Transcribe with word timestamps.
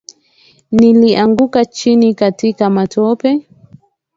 Nilianguka 0.71 1.65
chini 1.65 2.13
katika 2.15 2.69
matope. 2.69 3.47